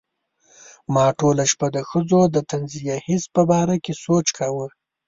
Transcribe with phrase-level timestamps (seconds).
[0.93, 4.67] ما ټوله شپه د ښځو د طنزیه حس په باره کې سوچ کاوه.